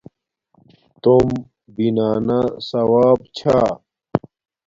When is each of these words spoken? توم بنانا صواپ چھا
توم 1.01 1.27
بنانا 1.75 2.39
صواپ 2.67 3.19
چھا 3.37 3.59